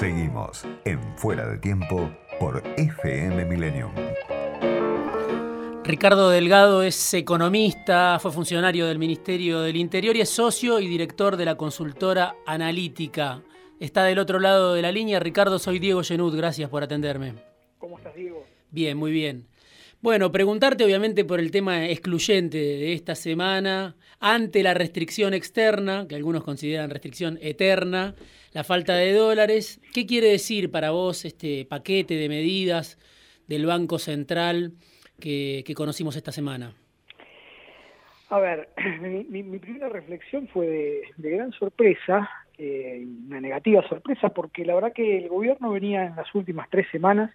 Seguimos 0.00 0.64
en 0.86 0.98
Fuera 1.18 1.46
de 1.46 1.58
Tiempo 1.58 2.10
por 2.38 2.62
FM 2.78 3.44
Millennium. 3.44 3.92
Ricardo 5.84 6.30
Delgado 6.30 6.82
es 6.82 7.12
economista, 7.12 8.18
fue 8.18 8.32
funcionario 8.32 8.86
del 8.86 8.98
Ministerio 8.98 9.60
del 9.60 9.76
Interior 9.76 10.16
y 10.16 10.22
es 10.22 10.30
socio 10.30 10.80
y 10.80 10.88
director 10.88 11.36
de 11.36 11.44
la 11.44 11.56
consultora 11.56 12.34
Analítica. 12.46 13.42
Está 13.78 14.04
del 14.04 14.18
otro 14.18 14.40
lado 14.40 14.72
de 14.72 14.80
la 14.80 14.90
línea. 14.90 15.20
Ricardo, 15.20 15.58
soy 15.58 15.78
Diego 15.78 16.02
Genut, 16.02 16.34
gracias 16.34 16.70
por 16.70 16.82
atenderme. 16.82 17.34
¿Cómo 17.76 17.98
estás, 17.98 18.14
Diego? 18.14 18.42
Bien, 18.70 18.96
muy 18.96 19.12
bien. 19.12 19.49
Bueno, 20.02 20.32
preguntarte 20.32 20.82
obviamente 20.82 21.26
por 21.26 21.40
el 21.40 21.50
tema 21.50 21.86
excluyente 21.86 22.56
de 22.56 22.94
esta 22.94 23.14
semana, 23.14 23.96
ante 24.18 24.62
la 24.62 24.72
restricción 24.72 25.34
externa, 25.34 26.06
que 26.08 26.14
algunos 26.14 26.42
consideran 26.42 26.88
restricción 26.88 27.38
eterna, 27.42 28.14
la 28.54 28.64
falta 28.64 28.94
de 28.94 29.12
dólares. 29.12 29.78
¿Qué 29.92 30.06
quiere 30.06 30.28
decir 30.28 30.70
para 30.70 30.90
vos 30.92 31.26
este 31.26 31.66
paquete 31.66 32.14
de 32.14 32.30
medidas 32.30 32.98
del 33.46 33.66
Banco 33.66 33.98
Central 33.98 34.72
que, 35.20 35.70
conocimos 35.76 36.16
esta 36.16 36.32
semana? 36.32 36.72
A 38.30 38.38
ver, 38.38 38.70
mi, 39.02 39.58
primera 39.58 39.90
reflexión 39.90 40.48
fue 40.48 41.04
de, 41.18 41.30
gran 41.30 41.52
sorpresa, 41.52 42.26
eh, 42.56 43.04
una 43.26 43.38
negativa 43.42 43.86
sorpresa, 43.86 44.30
porque 44.30 44.64
la 44.64 44.76
verdad 44.76 44.94
que 44.94 45.18
el 45.18 45.28
gobierno 45.28 45.72
venía 45.72 46.06
en 46.06 46.16
las 46.16 46.34
últimas 46.34 46.70
tres 46.70 46.86
semanas 46.90 47.30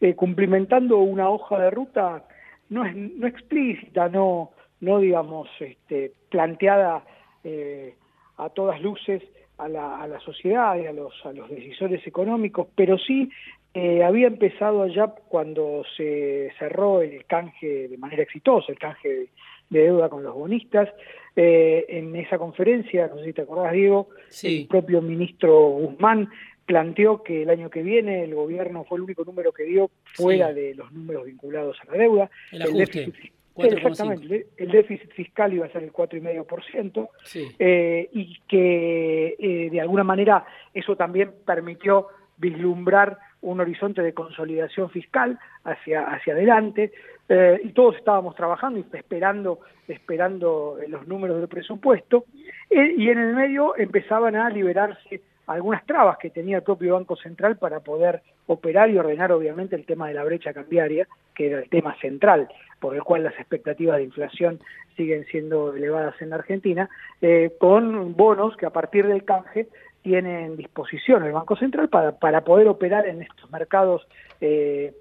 eh, 0.00 0.14
cumplimentando 0.14 0.98
una 0.98 1.28
hoja 1.28 1.58
de 1.58 1.70
ruta 1.70 2.24
no, 2.68 2.84
es, 2.84 2.94
no 2.94 3.26
explícita, 3.26 4.08
no, 4.08 4.52
no 4.80 4.98
digamos 4.98 5.48
este, 5.60 6.12
planteada 6.30 7.04
eh, 7.44 7.94
a 8.36 8.48
todas 8.50 8.80
luces 8.80 9.22
a 9.58 9.68
la, 9.68 10.00
a 10.00 10.06
la 10.06 10.20
sociedad 10.20 10.76
y 10.76 10.86
a 10.86 10.92
los, 10.92 11.12
a 11.24 11.32
los 11.32 11.50
decisores 11.50 12.06
económicos, 12.06 12.68
pero 12.74 12.96
sí 12.98 13.30
eh, 13.74 14.02
había 14.02 14.26
empezado 14.26 14.82
allá 14.82 15.14
cuando 15.28 15.82
se 15.96 16.50
cerró 16.58 17.02
el 17.02 17.24
canje 17.26 17.88
de 17.88 17.98
manera 17.98 18.22
exitosa, 18.22 18.72
el 18.72 18.78
canje 18.78 19.08
de, 19.08 19.28
deuda 19.70 20.08
con 20.08 20.24
los 20.24 20.34
bonistas. 20.34 20.88
Eh, 21.36 21.86
en 21.88 22.16
esa 22.16 22.38
conferencia, 22.38 23.06
no 23.06 23.18
sé 23.18 23.26
si 23.26 23.32
te 23.32 23.42
acordás, 23.42 23.72
Diego, 23.72 24.08
el 24.42 24.66
propio 24.66 25.00
ministro 25.00 25.68
Guzmán 25.68 26.28
planteó 26.70 27.24
que 27.24 27.42
el 27.42 27.50
año 27.50 27.68
que 27.68 27.82
viene 27.82 28.22
el 28.22 28.32
gobierno 28.32 28.84
fue 28.84 28.98
el 28.98 29.02
único 29.02 29.24
número 29.24 29.50
que 29.50 29.64
dio 29.64 29.90
fuera 30.14 30.52
de 30.52 30.72
los 30.76 30.92
números 30.92 31.26
vinculados 31.26 31.76
a 31.80 31.90
la 31.90 31.98
deuda. 31.98 32.30
El, 32.52 32.74
déficit, 32.74 33.32
exactamente, 33.56 34.46
el 34.56 34.70
déficit 34.70 35.10
fiscal 35.10 35.52
iba 35.52 35.66
a 35.66 35.72
ser 35.72 35.82
el 35.82 35.92
4,5%, 35.92 37.08
sí. 37.24 37.48
eh, 37.58 38.08
y 38.12 38.38
que 38.46 39.34
eh, 39.36 39.68
de 39.68 39.80
alguna 39.80 40.04
manera 40.04 40.46
eso 40.72 40.94
también 40.94 41.32
permitió 41.44 42.06
vislumbrar 42.36 43.18
un 43.42 43.60
horizonte 43.60 44.00
de 44.00 44.14
consolidación 44.14 44.90
fiscal 44.90 45.40
hacia, 45.64 46.04
hacia 46.04 46.34
adelante, 46.34 46.92
eh, 47.28 47.60
y 47.64 47.70
todos 47.70 47.96
estábamos 47.96 48.36
trabajando 48.36 48.78
y 48.78 48.96
esperando, 48.96 49.58
esperando 49.88 50.78
los 50.86 51.08
números 51.08 51.38
del 51.38 51.48
presupuesto, 51.48 52.26
eh, 52.70 52.94
y 52.96 53.08
en 53.08 53.18
el 53.18 53.34
medio 53.34 53.76
empezaban 53.76 54.36
a 54.36 54.48
liberarse 54.50 55.20
algunas 55.50 55.84
trabas 55.84 56.16
que 56.18 56.30
tenía 56.30 56.58
el 56.58 56.62
propio 56.62 56.94
Banco 56.94 57.16
Central 57.16 57.56
para 57.56 57.80
poder 57.80 58.22
operar 58.46 58.88
y 58.88 58.98
ordenar 58.98 59.32
obviamente 59.32 59.74
el 59.74 59.84
tema 59.84 60.06
de 60.08 60.14
la 60.14 60.22
brecha 60.22 60.52
cambiaria, 60.52 61.08
que 61.34 61.48
era 61.48 61.58
el 61.58 61.68
tema 61.68 61.96
central, 62.00 62.48
por 62.78 62.94
el 62.94 63.02
cual 63.02 63.24
las 63.24 63.34
expectativas 63.34 63.96
de 63.96 64.04
inflación 64.04 64.60
siguen 64.96 65.24
siendo 65.26 65.74
elevadas 65.74 66.14
en 66.22 66.30
la 66.30 66.36
Argentina, 66.36 66.88
eh, 67.20 67.52
con 67.58 68.14
bonos 68.14 68.56
que 68.56 68.66
a 68.66 68.70
partir 68.70 69.08
del 69.08 69.24
canje 69.24 69.66
tiene 70.02 70.46
en 70.46 70.56
disposición 70.56 71.24
el 71.24 71.32
Banco 71.32 71.56
Central 71.56 71.88
para, 71.88 72.12
para 72.12 72.42
poder 72.42 72.68
operar 72.68 73.06
en 73.06 73.22
estos 73.22 73.50
mercados, 73.50 74.06
eh, 74.40 74.94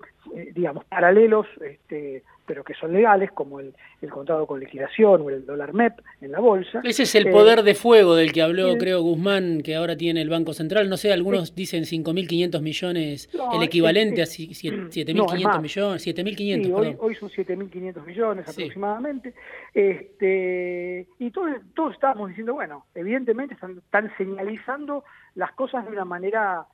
digamos, 0.54 0.86
paralelos, 0.86 1.48
este, 1.62 2.24
pero 2.46 2.64
que 2.64 2.74
son 2.74 2.92
legales, 2.92 3.32
como 3.32 3.60
el, 3.60 3.76
el, 4.02 4.10
contrato 4.10 4.48
con 4.48 4.60
liquidación 4.60 5.22
o 5.22 5.30
el 5.30 5.46
dólar 5.46 5.74
MEP 5.74 6.00
en 6.22 6.32
la 6.32 6.40
bolsa. 6.40 6.82
Ese 6.84 7.04
es 7.04 7.14
el 7.14 7.28
eh, 7.28 7.32
poder 7.32 7.62
de 7.62 7.76
fuego 7.76 8.16
del 8.16 8.34
que 8.34 8.42
habló, 8.42 8.76
creo, 8.78 9.02
Guzmán, 9.02 9.62
que 9.62 9.76
ahora 9.76 9.96
tiene 9.96 10.22
el 10.22 10.30
Banco 10.30 10.54
Central. 10.54 10.90
No 10.90 10.98
sé, 10.98 11.14
algunos 11.14 11.54
dicen 11.54 11.84
5.500 11.84 12.62
millones, 12.62 13.30
el 13.54 13.62
equivalente 13.62 14.24
a 14.24 14.26
7.500 14.26 15.62
millones, 15.62 16.08
7.500, 16.08 16.64
sí, 16.64 16.72
hoy, 16.72 16.96
hoy, 17.00 17.16
son 17.16 17.30
7.500 17.30 18.06
millones 18.06 18.50
aproximadamente. 18.50 19.36
Este, 19.74 21.08
y 21.20 21.30
todos, 21.30 21.52
todos 21.76 21.94
estábamos 21.94 22.30
diciendo, 22.30 22.56
bueno, 22.56 22.86
evidentemente 22.96 23.54
están, 23.54 23.78
están 23.78 24.12
señalizando 24.18 25.04
las 25.36 25.52
cosas 25.52 25.86
de 25.86 25.92
una 25.92 26.06
manera 26.06 26.66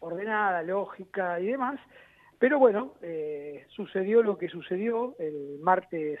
ordenada, 0.00 0.62
lógica 0.64 1.38
y 1.40 1.46
demás, 1.46 1.78
pero 2.40 2.58
bueno, 2.58 2.94
eh, 3.02 3.66
sucedió 3.68 4.22
lo 4.22 4.36
que 4.38 4.48
sucedió 4.48 5.14
el 5.18 5.58
martes 5.60 6.18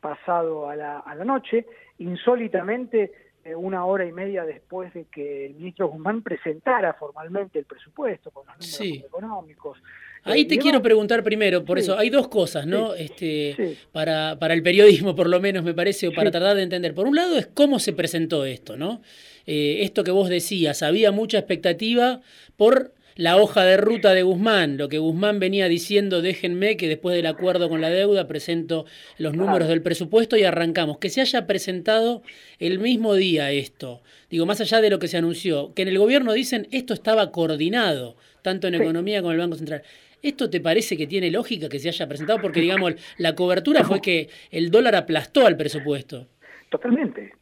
pasado 0.00 0.70
a 0.70 0.76
la, 0.76 1.00
a 1.00 1.14
la 1.16 1.24
noche, 1.24 1.66
insólitamente 1.98 3.10
eh, 3.44 3.54
una 3.54 3.84
hora 3.84 4.04
y 4.04 4.12
media 4.12 4.44
después 4.44 4.94
de 4.94 5.04
que 5.04 5.46
el 5.46 5.54
ministro 5.54 5.88
Guzmán 5.88 6.22
presentara 6.22 6.94
formalmente 6.94 7.58
el 7.58 7.64
presupuesto 7.64 8.30
con 8.30 8.46
los 8.46 8.80
números 8.80 9.04
económicos. 9.04 9.78
Ahí 10.22 10.44
te 10.44 10.58
quiero 10.58 10.82
preguntar 10.82 11.22
primero, 11.22 11.64
por 11.64 11.78
eso, 11.78 11.96
hay 11.96 12.10
dos 12.10 12.26
cosas, 12.26 12.66
¿no? 12.66 12.94
este, 12.94 13.76
Para, 13.92 14.36
para 14.40 14.54
el 14.54 14.62
periodismo, 14.62 15.14
por 15.14 15.28
lo 15.28 15.40
menos, 15.40 15.62
me 15.62 15.74
parece, 15.74 16.08
o 16.08 16.12
para 16.12 16.32
tratar 16.32 16.56
de 16.56 16.62
entender. 16.64 16.94
Por 16.94 17.06
un 17.06 17.14
lado 17.14 17.38
es 17.38 17.46
cómo 17.46 17.78
se 17.78 17.92
presentó 17.92 18.44
esto, 18.44 18.76
¿no? 18.76 19.02
Eh, 19.46 19.78
esto 19.82 20.02
que 20.02 20.10
vos 20.10 20.28
decías, 20.28 20.82
había 20.82 21.12
mucha 21.12 21.38
expectativa 21.38 22.20
por 22.56 22.95
la 23.16 23.38
hoja 23.38 23.64
de 23.64 23.78
ruta 23.78 24.12
de 24.12 24.22
Guzmán, 24.22 24.76
lo 24.76 24.88
que 24.88 24.98
Guzmán 24.98 25.40
venía 25.40 25.68
diciendo, 25.68 26.20
déjenme 26.20 26.76
que 26.76 26.86
después 26.86 27.16
del 27.16 27.26
acuerdo 27.26 27.70
con 27.70 27.80
la 27.80 27.88
deuda 27.88 28.28
presento 28.28 28.84
los 29.18 29.34
números 29.34 29.68
del 29.68 29.82
presupuesto 29.82 30.36
y 30.36 30.44
arrancamos. 30.44 30.98
Que 30.98 31.08
se 31.08 31.22
haya 31.22 31.46
presentado 31.46 32.22
el 32.58 32.78
mismo 32.78 33.14
día 33.14 33.50
esto, 33.50 34.02
digo, 34.30 34.44
más 34.44 34.60
allá 34.60 34.82
de 34.82 34.90
lo 34.90 34.98
que 34.98 35.08
se 35.08 35.16
anunció, 35.16 35.72
que 35.74 35.82
en 35.82 35.88
el 35.88 35.98
gobierno 35.98 36.34
dicen 36.34 36.68
esto 36.72 36.92
estaba 36.92 37.32
coordinado, 37.32 38.16
tanto 38.42 38.68
en 38.68 38.74
economía 38.74 39.20
como 39.22 39.32
en 39.32 39.40
el 39.40 39.46
Banco 39.46 39.56
Central. 39.56 39.82
¿Esto 40.22 40.50
te 40.50 40.60
parece 40.60 40.96
que 40.96 41.06
tiene 41.06 41.30
lógica 41.30 41.68
que 41.68 41.78
se 41.78 41.88
haya 41.88 42.08
presentado? 42.08 42.40
Porque, 42.40 42.60
digamos, 42.60 42.94
la 43.16 43.34
cobertura 43.34 43.84
fue 43.84 44.00
que 44.00 44.28
el 44.50 44.70
dólar 44.70 44.94
aplastó 44.94 45.46
al 45.46 45.56
presupuesto. 45.56 46.26
Totalmente. 46.68 47.32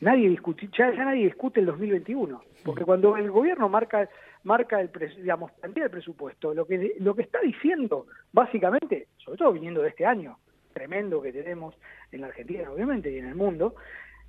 Nadie 0.00 0.28
discute, 0.28 0.68
ya, 0.76 0.94
ya 0.94 1.04
nadie 1.04 1.24
discute 1.24 1.60
el 1.60 1.66
2021. 1.66 2.40
Porque 2.64 2.84
cuando 2.84 3.16
el 3.16 3.30
gobierno 3.30 3.68
marca 3.68 4.08
marca 4.44 4.80
el 4.80 4.90
digamos 5.16 5.52
plantea 5.52 5.84
el 5.84 5.90
presupuesto. 5.90 6.54
Lo 6.54 6.66
que 6.66 6.96
lo 7.00 7.14
que 7.14 7.22
está 7.22 7.40
diciendo 7.40 8.06
básicamente 8.32 9.08
sobre 9.16 9.38
todo 9.38 9.52
viniendo 9.52 9.82
de 9.82 9.88
este 9.88 10.06
año 10.06 10.38
tremendo 10.72 11.20
que 11.20 11.32
tenemos 11.32 11.74
en 12.12 12.20
la 12.20 12.28
Argentina 12.28 12.70
obviamente 12.70 13.10
y 13.10 13.18
en 13.18 13.26
el 13.26 13.34
mundo 13.34 13.74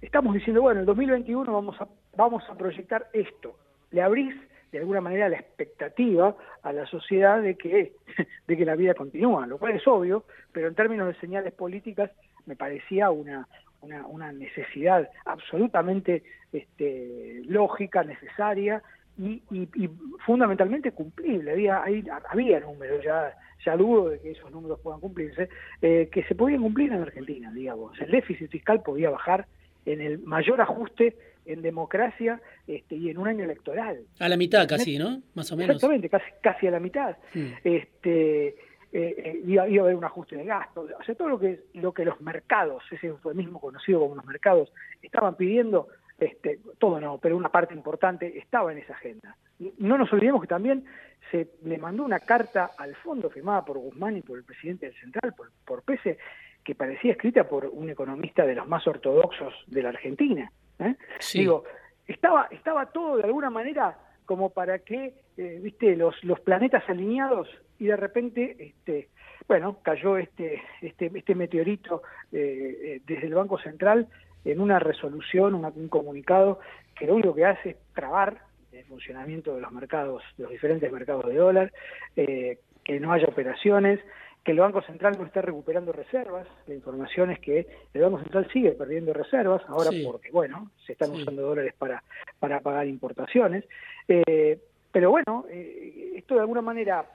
estamos 0.02 0.34
diciendo 0.34 0.62
bueno 0.62 0.80
en 0.80 0.82
el 0.82 0.86
2021 0.88 1.52
vamos 1.52 1.80
a 1.82 1.88
vamos 2.16 2.44
a 2.50 2.56
proyectar 2.56 3.08
esto 3.14 3.56
le 3.92 4.02
abrís 4.02 4.36
de 4.72 4.80
alguna 4.80 5.02
manera 5.02 5.30
la 5.30 5.38
expectativa 5.38 6.36
a 6.64 6.74
la 6.74 6.86
sociedad 6.88 7.42
de 7.42 7.56
que 7.56 7.94
de 8.48 8.58
que 8.58 8.66
la 8.66 8.76
vida 8.76 8.94
continúa 8.94 9.46
lo 9.48 9.58
cual 9.58 9.74
es 9.74 9.88
obvio 9.88 10.24
pero 10.52 10.68
en 10.68 10.76
términos 10.76 11.08
de 11.08 11.20
señales 11.20 11.54
políticas 11.54 12.12
me 12.46 12.56
parecía 12.56 13.12
una 13.12 13.48
una, 13.82 14.06
una 14.08 14.32
necesidad 14.32 15.10
absolutamente 15.26 16.24
este, 16.52 17.42
lógica, 17.46 18.04
necesaria 18.04 18.84
y, 19.20 19.42
y, 19.52 19.90
fundamentalmente 20.26 20.92
cumplible. 20.92 21.52
Había, 21.52 21.84
había 22.30 22.60
números, 22.62 23.04
ya, 23.04 23.36
ya 23.66 23.76
dudo 23.76 24.10
de 24.10 24.20
que 24.20 24.32
esos 24.32 24.50
números 24.52 24.80
puedan 24.82 25.00
cumplirse, 25.00 25.50
eh, 25.82 26.10
que 26.12 26.24
se 26.24 26.36
podían 26.36 26.62
cumplir 26.62 26.92
en 26.94 27.02
Argentina, 27.02 27.52
digamos. 27.52 28.00
El 28.00 28.12
déficit 28.12 28.50
fiscal 28.50 28.82
podía 28.82 29.10
bajar 29.10 29.46
en 29.86 30.02
el 30.02 30.20
mayor 30.20 30.62
ajuste 30.62 31.18
en 31.46 31.62
democracia 31.62 32.40
este, 32.68 32.96
y 32.96 33.10
en 33.10 33.18
un 33.18 33.28
año 33.28 33.44
electoral. 33.44 34.02
A 34.20 34.30
la 34.30 34.38
mitad 34.38 34.68
casi, 34.68 34.98
¿no? 34.98 35.22
Más 35.34 35.52
o 35.52 35.58
menos. 35.58 35.76
Exactamente, 35.76 36.10
casi, 36.10 36.26
casi 36.42 36.68
a 36.68 36.72
la 36.72 36.80
mitad. 36.80 37.18
Este, 37.64 38.48
eh, 38.48 38.56
eh, 38.92 39.42
iba, 39.46 39.68
iba, 39.68 39.84
a 39.84 39.86
haber 39.86 39.96
un 39.96 40.06
ajuste 40.06 40.36
de 40.36 40.46
gasto, 40.46 40.88
o 41.00 41.04
sea, 41.04 41.16
todo 41.16 41.30
lo 41.30 41.40
que, 41.40 41.62
lo 41.74 41.94
que 41.94 42.06
los 42.06 42.22
mercados, 42.22 42.84
ese 42.92 43.14
fue 43.14 43.34
mismo 43.34 43.60
conocido 43.60 44.00
como 44.00 44.16
los 44.16 44.26
mercados, 44.26 44.72
estaban 45.02 45.36
pidiendo 45.36 45.90
este, 46.20 46.60
todo 46.78 47.00
no, 47.00 47.18
pero 47.18 47.38
una 47.38 47.50
parte 47.50 47.74
importante 47.74 48.38
estaba 48.38 48.72
en 48.72 48.80
esa 48.80 48.94
agenda. 48.94 49.36
No 49.78 49.98
nos 49.98 50.12
olvidemos 50.14 50.42
que 50.42 50.48
también 50.48 50.86
se 51.32 51.50
le 51.64 51.78
mandó 51.78 52.04
una 52.04 52.20
carta 52.20 52.72
al 52.78 52.96
fondo 52.96 53.30
firmada 53.30 53.64
por 53.66 53.78
Guzmán 53.78 54.18
y 54.18 54.22
por 54.22 54.38
el 54.38 54.44
presidente 54.44 54.88
del 54.88 54.96
Central, 54.96 55.34
por, 55.36 55.52
por 55.66 55.84
Pese, 55.84 56.18
que 56.64 56.76
parecía 56.76 57.14
escrita 57.14 57.48
por 57.48 57.66
un 57.66 57.90
economista 57.90 58.46
de 58.46 58.56
los 58.56 58.68
más 58.68 58.86
ortodoxos 58.88 59.54
de 59.68 59.84
la 59.84 59.90
Argentina. 59.90 60.52
¿eh? 60.80 60.96
Digo, 61.34 61.64
estaba, 62.08 62.48
estaba 62.52 62.88
todo 62.88 63.18
de 63.18 63.24
alguna 63.24 63.50
manera 63.50 63.98
como 64.26 64.52
para 64.52 64.80
que, 64.80 65.14
eh, 65.38 65.60
viste, 65.62 65.96
los, 65.96 66.24
los 66.24 66.40
planetas 66.42 66.88
alineados 66.88 67.50
y 67.80 67.86
de 67.86 67.96
repente, 67.96 68.56
este, 68.60 69.10
bueno, 69.48 69.80
cayó 69.82 70.18
este, 70.18 70.62
este, 70.82 71.12
este 71.16 71.34
meteorito 71.34 72.04
eh, 72.32 73.02
desde 73.06 73.26
el 73.26 73.34
Banco 73.34 73.58
Central 73.58 74.08
en 74.52 74.62
una 74.62 74.80
resolución, 74.80 75.56
un 75.56 75.88
comunicado 75.88 76.60
que 76.96 77.06
lo 77.06 77.16
único 77.16 77.34
que 77.34 77.46
hace 77.46 77.70
es 77.72 77.78
trabar 77.94 78.42
el 78.72 78.84
funcionamiento 78.86 79.56
de 79.56 79.62
los 79.62 79.72
mercados, 79.72 80.24
de 80.38 80.44
los 80.44 80.52
diferentes 80.52 80.92
mercados 80.92 81.26
de 81.26 81.36
dólar, 81.36 81.72
eh, 82.16 82.60
que 82.84 83.00
no 83.00 83.12
haya 83.12 83.28
operaciones, 83.28 84.00
que 84.44 84.52
el 84.52 84.60
Banco 84.60 84.82
Central 84.82 85.18
no 85.18 85.26
esté 85.26 85.42
recuperando 85.42 85.92
reservas. 85.92 86.48
La 86.68 86.74
información 86.74 87.32
es 87.32 87.40
que 87.40 87.68
el 87.94 88.02
Banco 88.02 88.20
Central 88.20 88.48
sigue 88.52 88.72
perdiendo 88.72 89.14
reservas, 89.14 89.62
ahora 89.68 89.92
porque, 90.06 90.32
bueno, 90.32 90.72
se 90.86 90.94
están 90.94 91.12
usando 91.12 91.42
dólares 91.42 91.74
para, 91.78 92.04
para 92.40 92.60
pagar 92.62 92.88
importaciones. 92.88 93.66
Eh, 94.08 94.60
pero 94.92 95.12
bueno, 95.12 95.46
eh, 95.50 96.14
esto 96.16 96.36
de 96.36 96.42
alguna 96.42 96.62
manera 96.62 97.06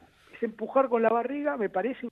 empujar 0.44 0.88
con 0.88 1.02
la 1.02 1.08
barriga, 1.08 1.56
me 1.56 1.68
parece 1.68 2.08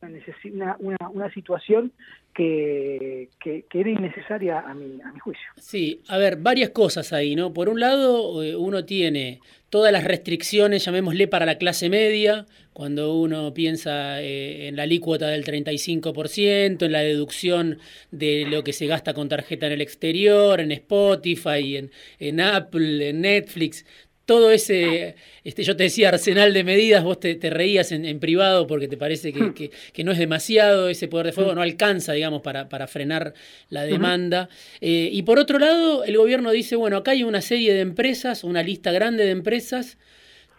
una, 0.50 0.76
una, 0.79 1.32
situación 1.32 1.93
que, 2.34 3.29
que, 3.40 3.64
era 3.73 3.90
innecesaria 3.90 4.61
a 4.61 4.75
mi, 4.75 5.00
a 5.00 5.12
mi 5.12 5.19
juicio. 5.19 5.49
Sí, 5.56 6.02
a 6.08 6.19
ver, 6.19 6.37
varias 6.37 6.70
cosas 6.70 7.12
ahí, 7.12 7.34
¿no? 7.37 7.52
Por 7.52 7.69
un 7.69 7.81
lado, 7.81 8.43
eh, 8.43 8.56
uno 8.56 8.84
tiene 8.84 9.40
todas 9.70 9.93
las 9.93 10.05
restricciones, 10.05 10.84
llamémosle, 10.84 11.29
para 11.29 11.46
la 11.46 11.56
clase 11.56 11.88
media, 11.88 12.46
cuando 12.73 13.14
uno 13.14 13.55
piensa 13.55 14.20
eh, 14.20 14.69
en 14.69 14.76
la 14.76 14.82
alícuota 14.82 15.29
del 15.29 15.44
35%, 15.44 16.82
en 16.84 16.93
la 16.93 17.00
deducción 17.00 17.79
de 18.11 18.46
lo 18.46 18.64
que 18.64 18.73
se 18.73 18.87
gasta 18.87 19.14
con 19.14 19.29
tarjeta 19.29 19.67
en 19.67 19.73
el 19.73 19.81
exterior, 19.81 20.61
en 20.61 20.73
Spotify, 20.73 21.76
en, 21.76 21.90
en 22.19 22.40
Apple, 22.40 23.08
en 23.08 23.23
Netflix, 23.23 23.87
todo 24.24 24.50
ese, 24.50 25.16
este, 25.44 25.64
yo 25.64 25.76
te 25.76 25.84
decía, 25.84 26.10
arsenal 26.10 26.54
de 26.54 26.64
medidas, 26.64 27.02
vos 27.02 27.19
te, 27.19 27.38
reías 27.50 27.92
en, 27.92 28.19
privado 28.20 28.66
porque 28.66 28.88
te 28.88 28.96
parece 28.96 29.32
hmm. 29.32 29.54
que, 29.54 30.04
no 30.04 30.12
es 30.12 30.19
demasiado, 30.19 30.88
ese 30.88 31.08
poder 31.08 31.26
de 31.26 31.32
fuego 31.32 31.52
hmm. 31.52 31.56
no 31.56 31.62
alcanza, 31.62 32.12
digamos, 32.12 32.42
para, 32.42 32.69
para 32.69 32.86
frenar 32.86 33.34
la 33.69 33.84
demanda. 33.84 34.48
Eh, 34.80 35.10
y 35.12 35.22
por 35.22 35.38
otro 35.38 35.58
lado, 35.58 36.04
el 36.04 36.16
gobierno 36.16 36.50
dice, 36.50 36.76
bueno, 36.76 36.98
acá 36.98 37.12
hay 37.12 37.24
una 37.24 37.40
serie 37.40 37.74
de 37.74 37.80
empresas, 37.80 38.44
una 38.44 38.62
lista 38.62 38.92
grande 38.92 39.24
de 39.24 39.30
empresas 39.30 39.98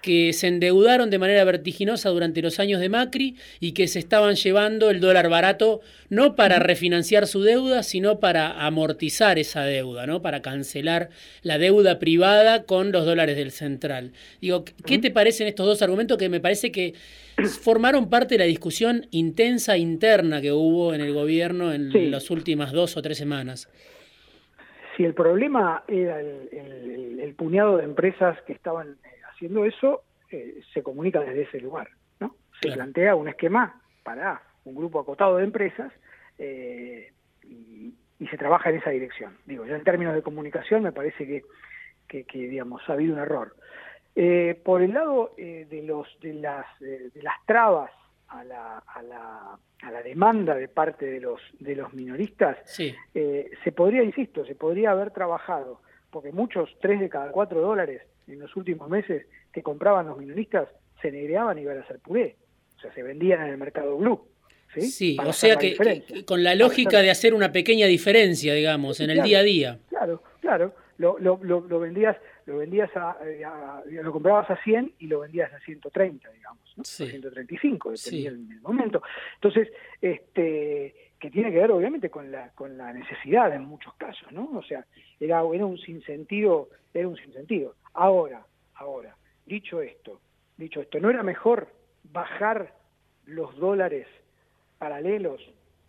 que 0.03 0.33
se 0.33 0.47
endeudaron 0.47 1.09
de 1.09 1.17
manera 1.17 1.45
vertiginosa 1.45 2.09
durante 2.09 2.41
los 2.41 2.59
años 2.59 2.81
de 2.81 2.89
Macri 2.89 3.37
y 3.61 3.71
que 3.71 3.87
se 3.87 3.99
estaban 3.99 4.35
llevando 4.35 4.89
el 4.89 4.99
dólar 4.99 5.29
barato 5.29 5.79
no 6.09 6.35
para 6.35 6.59
refinanciar 6.59 7.25
su 7.25 7.41
deuda, 7.41 7.83
sino 7.83 8.19
para 8.19 8.65
amortizar 8.65 9.39
esa 9.39 9.63
deuda, 9.63 10.05
¿no? 10.05 10.21
para 10.21 10.41
cancelar 10.41 11.09
la 11.41 11.57
deuda 11.57 11.99
privada 11.99 12.63
con 12.65 12.91
los 12.91 13.05
dólares 13.05 13.37
del 13.37 13.51
central. 13.51 14.11
Digo, 14.41 14.65
¿qué 14.85 14.99
te 14.99 15.09
parecen 15.09 15.47
estos 15.47 15.65
dos 15.65 15.81
argumentos 15.81 16.17
que 16.17 16.27
me 16.27 16.41
parece 16.41 16.71
que 16.73 16.93
formaron 17.61 18.09
parte 18.09 18.35
de 18.35 18.39
la 18.39 18.45
discusión 18.45 19.07
intensa 19.09 19.77
interna 19.77 20.41
que 20.41 20.51
hubo 20.51 20.93
en 20.93 20.99
el 20.99 21.13
gobierno 21.13 21.73
en 21.73 22.11
las 22.11 22.29
últimas 22.29 22.73
dos 22.73 22.97
o 22.97 23.01
tres 23.01 23.17
semanas? 23.17 23.69
Si 24.97 25.05
el 25.05 25.13
problema 25.13 25.83
era 25.87 26.19
el 26.19 27.33
puñado 27.37 27.77
de 27.77 27.85
empresas 27.85 28.37
que 28.45 28.51
estaban 28.51 28.97
haciendo 29.43 29.65
eso, 29.65 30.03
eh, 30.31 30.61
se 30.73 30.81
comunica 30.81 31.19
desde 31.19 31.41
ese 31.41 31.59
lugar, 31.59 31.89
¿no? 32.21 32.35
Se 32.61 32.71
plantea 32.71 33.13
un 33.15 33.27
esquema 33.27 33.81
para 34.03 34.41
un 34.63 34.73
grupo 34.73 35.01
acotado 35.01 35.37
de 35.37 35.43
empresas 35.43 35.91
eh, 36.37 37.11
y, 37.43 37.93
se 38.29 38.37
trabaja 38.37 38.69
en 38.69 38.77
esa 38.77 38.89
dirección. 38.89 39.37
Digo, 39.45 39.65
ya 39.65 39.75
en 39.75 39.83
términos 39.83 40.15
de 40.15 40.21
comunicación 40.21 40.81
me 40.81 40.93
parece 40.93 41.43
que, 42.07 42.23
que, 42.23 42.47
digamos, 42.47 42.81
ha 42.87 42.93
habido 42.93 43.15
un 43.15 43.19
error. 43.19 43.53
Eh, 44.15 44.57
por 44.63 44.81
el 44.81 44.93
lado 44.93 45.33
de, 45.35 45.83
los, 45.83 46.07
de, 46.21 46.33
las, 46.35 46.65
de 46.79 47.21
las 47.21 47.33
trabas 47.45 47.91
a 48.29 48.45
la, 48.45 48.77
a, 48.77 49.01
la, 49.01 49.59
a 49.81 49.91
la 49.91 50.01
demanda 50.01 50.55
de 50.55 50.69
parte 50.69 51.05
de 51.05 51.19
los, 51.19 51.41
de 51.59 51.75
los 51.75 51.93
minoristas, 51.93 52.57
se 52.73 53.71
podría, 53.75 54.03
insisto, 54.03 54.45
se 54.45 54.55
podría 54.55 54.91
haber 54.91 55.11
trabajado, 55.11 55.81
porque 56.09 56.31
muchos, 56.31 56.73
tres 56.79 57.01
de 57.01 57.09
cada 57.09 57.29
cuatro 57.29 57.59
dólares 57.59 58.03
en 58.27 58.39
los 58.39 58.55
últimos 58.55 58.89
meses 58.89 59.25
que 59.51 59.61
compraban 59.61 60.07
los 60.07 60.17
minoristas 60.17 60.69
se 61.01 61.11
negreaban 61.11 61.57
y 61.57 61.61
iban 61.61 61.77
a 61.77 61.81
hacer 61.81 61.99
puré. 61.99 62.35
O 62.77 62.79
sea, 62.79 62.93
se 62.93 63.03
vendían 63.03 63.41
en 63.41 63.49
el 63.49 63.57
mercado 63.57 63.97
blue. 63.97 64.27
Sí, 64.75 65.17
o 65.23 65.33
sea 65.33 65.55
que, 65.55 65.75
con 66.25 66.43
la 66.43 66.55
lógica 66.55 67.01
de 67.01 67.11
hacer 67.11 67.33
una 67.33 67.51
pequeña 67.51 67.85
diferencia, 67.85 68.53
digamos, 68.53 68.99
en 68.99 69.11
el 69.11 69.21
día 69.21 69.39
a 69.39 69.43
día. 69.43 69.79
Claro, 69.89 70.23
claro. 70.41 70.73
Lo, 70.97 71.17
lo, 71.19 71.37
lo, 71.43 71.79
vendías, 71.79 72.15
lo 72.45 72.57
vendías 72.57 72.89
a, 72.95 73.17
lo 73.89 74.11
comprabas 74.11 74.49
a 74.49 74.63
100 74.63 74.93
y 74.99 75.07
lo 75.07 75.19
vendías 75.19 75.51
a 75.51 75.59
130, 75.59 76.29
digamos, 76.31 76.73
¿no? 76.77 76.81
A 76.81 76.85
135, 76.85 77.91
dependía 77.91 78.31
del 78.31 78.61
momento. 78.61 79.01
Entonces, 79.35 79.69
este 80.01 81.02
que 81.23 81.31
tiene 81.31 81.53
que 81.53 81.59
ver 81.59 81.71
obviamente 81.71 82.09
con 82.09 82.29
la 82.33 82.49
con 82.49 82.77
la 82.77 82.91
necesidad 82.91 83.55
en 83.55 83.63
muchos 83.63 83.93
casos, 83.93 84.29
¿no? 84.33 84.49
O 84.57 84.61
sea, 84.61 84.85
era, 85.21 85.41
era 85.53 85.65
un 85.65 85.77
sinsentido, 85.77 86.67
era 86.93 87.07
un 87.07 87.15
sinsentido. 87.15 87.75
Ahora, 87.93 88.45
ahora, 88.75 89.15
dicho 89.45 89.81
esto, 89.81 90.19
dicho 90.57 90.81
esto, 90.81 90.99
¿no 90.99 91.09
era 91.09 91.23
mejor 91.23 91.69
bajar 92.11 92.73
los 93.25 93.55
dólares 93.55 94.05
paralelos, 94.79 95.39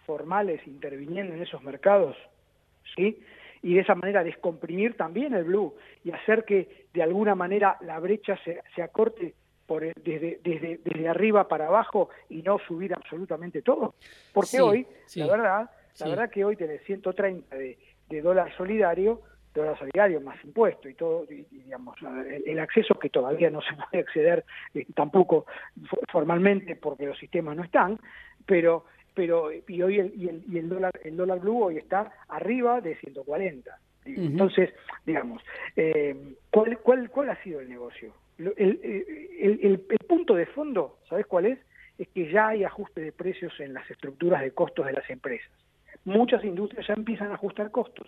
formales, 0.06 0.64
interviniendo 0.69 1.34
en 1.34 1.42
esos 1.42 1.64
mercados? 1.64 2.16
¿Sí? 2.94 3.20
Y 3.60 3.75
de 3.75 3.81
esa 3.81 3.96
manera 3.96 4.22
descomprimir 4.22 4.96
también 4.96 5.34
el 5.34 5.42
blue 5.42 5.75
y 6.04 6.12
hacer 6.12 6.44
que 6.44 6.86
de 6.94 7.02
alguna 7.02 7.34
manera 7.34 7.76
la 7.81 7.98
brecha 7.98 8.38
se, 8.44 8.62
se 8.76 8.82
acorte 8.82 9.34
por 9.66 9.82
desde, 9.82 10.40
desde, 10.43 10.81
desde 10.84 11.08
arriba 11.08 11.49
para 11.49 11.66
abajo 11.66 12.11
y 12.28 12.43
no 12.43 12.58
subir 12.58 12.94
absolutamente 12.94 13.62
todo. 13.62 13.94
Porque 14.32 14.61
hoy, 14.61 14.87
la 15.16 15.26
verdad, 15.26 15.70
la 16.00 16.08
verdad 16.08 16.31
que 16.31 16.44
hoy 16.44 16.56
tenés 16.56 16.82
130 16.84 17.56
de, 17.56 17.78
de 18.08 18.22
dólar 18.22 18.55
solidario, 18.56 19.22
dólar 19.55 19.78
solidario 19.78 20.20
más 20.20 20.43
impuesto 20.44 20.88
y 20.88 20.94
todo, 20.94 21.26
digamos, 21.26 21.96
el, 22.44 22.58
acceso 22.58 22.94
que 22.94 23.08
todavía 23.08 23.50
no 23.50 23.61
se 23.62 23.75
puede 23.90 24.02
acceder 24.02 24.44
eh, 24.75 24.87
tampoco 24.94 25.46
formalmente 26.10 26.76
porque 26.76 27.06
los 27.06 27.19
sistemas 27.19 27.56
no 27.56 27.64
están, 27.64 27.99
pero 28.46 28.84
pero 29.14 29.52
y 29.52 29.81
hoy 29.81 30.00
el, 30.00 30.12
y 30.17 30.28
el, 30.28 30.43
y 30.49 30.58
el 30.58 30.69
dólar 30.69 30.90
el 31.05 31.17
dólar 31.17 31.38
blue 31.38 31.62
hoy 31.62 31.78
está 31.78 32.12
arriba 32.28 32.81
de 32.81 32.96
140. 32.96 33.78
Entonces, 34.06 34.75
digamos, 35.06 35.43
eh, 35.76 36.34
¿cuál, 36.50 36.78
cuál, 36.81 37.08
¿cuál 37.10 37.31
ha 37.31 37.43
sido 37.43 37.60
el 37.60 37.70
negocio? 37.70 38.12
El, 38.38 38.52
el, 38.56 39.60
el, 39.60 39.98
punto 40.06 40.34
de 40.34 40.46
fondo, 40.46 40.98
¿sabes 41.08 41.26
cuál 41.26 41.46
es? 41.46 41.58
Es 41.98 42.08
que 42.08 42.31
ya 42.31 42.48
hay 42.48 42.64
ajuste 42.64 43.00
de 43.00 43.12
precios 43.12 43.52
en 43.60 43.75
las 43.75 43.88
estructuras 43.90 44.42
de 44.42 44.50
costos 44.50 44.86
de 44.86 44.92
las 44.92 45.08
empresas 45.08 45.50
muchas 46.04 46.44
industrias 46.44 46.86
ya 46.86 46.94
empiezan 46.94 47.31
a 47.31 47.34
ajustar 47.34 47.70
costos 47.70 48.06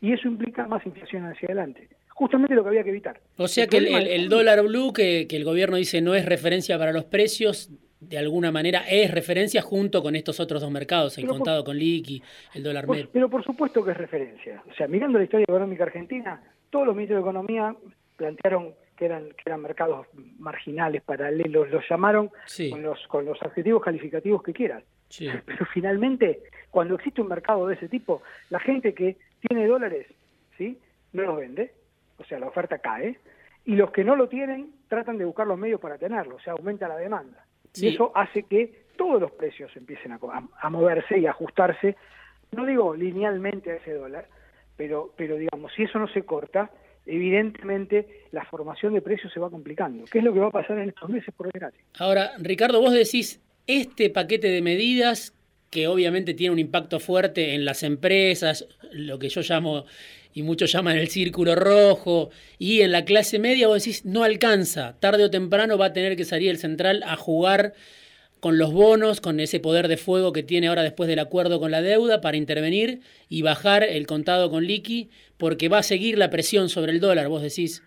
y 0.00 0.12
eso 0.12 0.28
implica 0.28 0.66
más 0.66 0.84
inflación 0.86 1.24
hacia 1.24 1.46
adelante. 1.46 1.88
Justamente 2.10 2.54
lo 2.54 2.62
que 2.62 2.68
había 2.68 2.84
que 2.84 2.90
evitar. 2.90 3.20
O 3.36 3.46
sea 3.46 3.66
que 3.66 3.78
el, 3.78 4.28
dólar 4.28 4.62
blue 4.62 4.92
que, 4.92 5.26
el 5.30 5.44
gobierno 5.44 5.76
dice 5.76 6.00
no 6.00 6.14
es 6.14 6.26
referencia 6.26 6.78
para 6.78 6.92
los 6.92 7.04
precios, 7.04 7.70
de 8.00 8.18
alguna 8.18 8.50
manera 8.50 8.84
es 8.88 9.10
referencia 9.12 9.62
junto 9.62 10.02
con 10.02 10.16
estos 10.16 10.40
otros 10.40 10.60
dos 10.60 10.70
mercados, 10.70 11.16
el 11.18 11.26
contado 11.26 11.64
con 11.64 11.76
liqui, 11.76 12.22
el 12.54 12.62
dólar 12.62 12.88
MED. 12.88 13.06
Pero 13.12 13.28
por 13.28 13.44
supuesto 13.44 13.84
que 13.84 13.92
es 13.92 13.96
referencia. 13.96 14.62
O 14.68 14.74
sea, 14.74 14.88
mirando 14.88 15.18
la 15.18 15.24
historia 15.24 15.44
económica 15.48 15.84
argentina, 15.84 16.42
todos 16.70 16.86
los 16.86 16.94
ministros 16.94 17.22
de 17.22 17.30
Economía 17.30 17.74
plantearon 18.16 18.74
que 18.98 19.04
eran, 19.04 19.28
que 19.30 19.42
eran 19.46 19.62
mercados 19.62 20.06
marginales, 20.38 21.02
paralelos, 21.02 21.70
los 21.70 21.88
llamaron 21.88 22.30
con, 22.70 22.82
los, 22.82 23.06
con 23.06 23.24
los 23.24 23.40
adjetivos 23.42 23.82
calificativos 23.82 24.42
que 24.42 24.52
quieras. 24.52 24.82
Pero 25.16 25.64
finalmente, 25.72 26.42
cuando 26.70 26.96
existe 26.96 27.22
un 27.22 27.28
mercado 27.28 27.66
de 27.68 27.74
ese 27.74 27.88
tipo, 27.88 28.22
la 28.50 28.58
gente 28.58 28.92
que 28.92 29.16
tiene 29.40 29.66
dólares, 29.66 30.06
¿sí? 30.58 30.78
No 31.12 31.22
los 31.22 31.36
vende, 31.36 31.72
o 32.18 32.24
sea, 32.24 32.38
la 32.38 32.48
oferta 32.48 32.78
cae, 32.78 33.18
y 33.64 33.76
los 33.76 33.90
que 33.92 34.04
no 34.04 34.16
lo 34.16 34.28
tienen 34.28 34.72
tratan 34.88 35.16
de 35.16 35.24
buscar 35.24 35.46
los 35.46 35.58
medios 35.58 35.80
para 35.80 35.96
tenerlo, 35.96 36.36
o 36.36 36.40
sea, 36.40 36.54
aumenta 36.54 36.88
la 36.88 36.96
demanda. 36.96 37.44
Y 37.74 37.88
eso 37.88 38.10
hace 38.14 38.42
que 38.42 38.86
todos 38.96 39.20
los 39.20 39.30
precios 39.30 39.74
empiecen 39.76 40.12
a, 40.12 40.18
a, 40.60 40.70
moverse 40.70 41.18
y 41.18 41.26
a 41.26 41.30
ajustarse, 41.30 41.96
no 42.50 42.66
digo 42.66 42.94
linealmente 42.94 43.70
a 43.70 43.76
ese 43.76 43.92
dólar, 43.92 44.26
pero, 44.76 45.12
pero 45.16 45.36
digamos, 45.36 45.72
si 45.74 45.84
eso 45.84 45.98
no 45.98 46.08
se 46.08 46.22
corta, 46.24 46.70
evidentemente 47.08 48.06
la 48.30 48.44
formación 48.44 48.94
de 48.94 49.00
precios 49.00 49.32
se 49.32 49.40
va 49.40 49.50
complicando. 49.50 50.04
¿Qué 50.04 50.18
es 50.18 50.24
lo 50.24 50.32
que 50.32 50.40
va 50.40 50.48
a 50.48 50.52
pasar 50.52 50.78
en 50.78 50.90
estos 50.90 51.08
meses, 51.08 51.34
por 51.36 51.50
desgracia? 51.50 51.82
Ahora, 51.98 52.32
Ricardo, 52.38 52.80
vos 52.80 52.92
decís, 52.92 53.40
este 53.66 54.10
paquete 54.10 54.48
de 54.48 54.62
medidas 54.62 55.34
que 55.70 55.86
obviamente 55.86 56.34
tiene 56.34 56.52
un 56.52 56.58
impacto 56.58 57.00
fuerte 57.00 57.54
en 57.54 57.64
las 57.64 57.82
empresas, 57.82 58.66
lo 58.92 59.18
que 59.18 59.28
yo 59.28 59.40
llamo 59.42 59.84
y 60.32 60.42
muchos 60.42 60.70
llaman 60.70 60.96
el 60.96 61.08
círculo 61.08 61.54
rojo, 61.54 62.30
y 62.58 62.82
en 62.82 62.92
la 62.92 63.04
clase 63.04 63.38
media 63.38 63.66
vos 63.66 63.82
decís, 63.82 64.04
no 64.04 64.22
alcanza, 64.22 64.96
tarde 65.00 65.24
o 65.24 65.30
temprano 65.30 65.76
va 65.76 65.86
a 65.86 65.92
tener 65.92 66.16
que 66.16 66.24
salir 66.24 66.50
el 66.50 66.58
central 66.58 67.02
a 67.04 67.16
jugar 67.16 67.74
con 68.40 68.58
los 68.58 68.72
bonos, 68.72 69.20
con 69.20 69.40
ese 69.40 69.60
poder 69.60 69.88
de 69.88 69.96
fuego 69.96 70.32
que 70.32 70.42
tiene 70.42 70.68
ahora 70.68 70.82
después 70.82 71.08
del 71.08 71.18
acuerdo 71.18 71.60
con 71.60 71.70
la 71.70 71.82
deuda 71.82 72.20
para 72.20 72.36
intervenir 72.36 73.00
y 73.28 73.42
bajar 73.42 73.82
el 73.82 74.06
contado 74.06 74.50
con 74.50 74.64
liqui, 74.64 75.10
porque 75.36 75.68
va 75.68 75.78
a 75.78 75.82
seguir 75.82 76.18
la 76.18 76.30
presión 76.30 76.68
sobre 76.68 76.92
el 76.92 77.00
dólar, 77.00 77.28
vos 77.28 77.42
decís. 77.42 77.82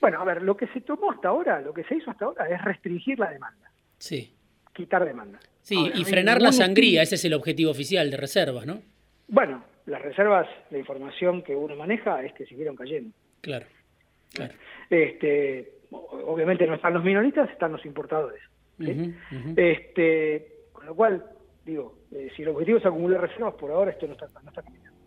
Bueno, 0.00 0.20
a 0.20 0.24
ver, 0.24 0.42
lo 0.42 0.56
que 0.56 0.66
se 0.68 0.80
tomó 0.80 1.10
hasta 1.10 1.28
ahora, 1.28 1.60
lo 1.60 1.72
que 1.72 1.84
se 1.84 1.96
hizo 1.96 2.10
hasta 2.10 2.26
ahora 2.26 2.48
es 2.48 2.62
restringir 2.62 3.18
la 3.18 3.30
demanda. 3.30 3.70
Sí 3.98 4.34
quitar 4.74 5.04
demanda. 5.04 5.38
Sí, 5.62 5.90
y 5.94 6.04
frenar 6.04 6.42
la 6.42 6.52
sangría, 6.52 7.00
ese 7.00 7.14
es 7.14 7.24
el 7.24 7.32
objetivo 7.32 7.70
oficial 7.70 8.10
de 8.10 8.18
reservas, 8.18 8.66
¿no? 8.66 8.82
Bueno, 9.28 9.64
las 9.86 10.02
reservas, 10.02 10.46
la 10.70 10.76
información 10.76 11.42
que 11.42 11.56
uno 11.56 11.74
maneja 11.74 12.22
es 12.22 12.34
que 12.34 12.44
siguieron 12.44 12.76
cayendo. 12.76 13.14
Claro. 13.40 13.64
Este, 14.90 15.72
obviamente 15.90 16.66
no 16.66 16.74
están 16.74 16.92
los 16.92 17.04
minoristas, 17.04 17.48
están 17.50 17.72
los 17.72 17.86
importadores. 17.86 18.42
Este, 18.78 20.48
con 20.72 20.86
lo 20.86 20.94
cual, 20.94 21.24
digo, 21.64 21.98
eh, 22.10 22.30
si 22.36 22.42
el 22.42 22.48
objetivo 22.48 22.78
es 22.78 22.86
acumular 22.86 23.20
reservas, 23.20 23.54
por 23.54 23.70
ahora 23.70 23.90
esto 23.90 24.06
no 24.06 24.14
está, 24.14 24.28
no 24.42 24.48
está 24.48 24.62
caminando. 24.62 24.98